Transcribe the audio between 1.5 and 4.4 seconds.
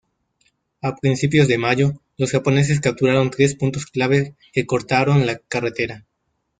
mayo los Japoneses capturaron tres puntos clave